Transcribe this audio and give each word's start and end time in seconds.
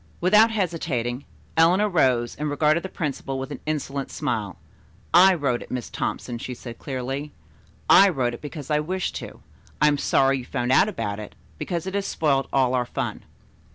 Without 0.19 0.49
hesitating, 0.49 1.25
Eleanor 1.55 1.87
rose 1.87 2.33
and 2.35 2.49
regarded 2.49 2.81
the 2.81 2.89
principal 2.89 3.37
with 3.37 3.51
an 3.51 3.59
insolent 3.67 4.09
smile. 4.09 4.57
"I 5.13 5.35
wrote 5.35 5.61
it, 5.61 5.69
Miss 5.69 5.91
Thompson," 5.91 6.39
she 6.39 6.55
said 6.55 6.79
clearly. 6.79 7.33
"I 7.87 8.09
wrote 8.09 8.33
it 8.33 8.41
because 8.41 8.71
I 8.71 8.79
wished 8.79 9.13
to. 9.17 9.43
I 9.79 9.87
am 9.87 9.99
sorry 9.99 10.39
you 10.39 10.45
found 10.45 10.71
out 10.71 10.89
about 10.89 11.19
it, 11.19 11.35
because 11.59 11.85
it 11.85 11.93
has 11.93 12.07
spoiled 12.07 12.47
all 12.51 12.73
our 12.73 12.87
fun." 12.87 13.25